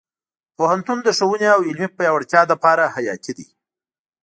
[0.57, 3.47] پوهنتون د ښوونې او علمي پیاوړتیا لپاره حیاتي دی.